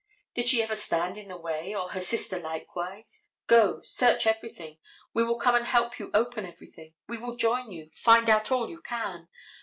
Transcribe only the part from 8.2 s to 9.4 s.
out all you can.